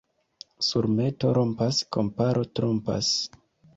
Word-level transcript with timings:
Surmeto 0.67 1.33
rompas, 1.39 1.83
komparo 1.97 2.47
trompas. 2.61 3.13